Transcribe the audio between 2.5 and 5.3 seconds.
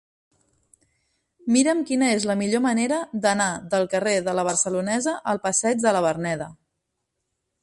manera d'anar del carrer de La Barcelonesa